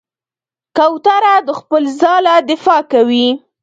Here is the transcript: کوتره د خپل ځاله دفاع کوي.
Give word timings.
کوتره 0.77 1.35
د 1.47 1.49
خپل 1.59 1.83
ځاله 1.99 2.33
دفاع 2.49 2.81
کوي. 2.91 3.27